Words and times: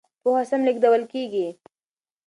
پوهه 0.21 0.43
سم 0.49 0.61
لېږدول 0.67 1.03
کېږي. 1.13 1.47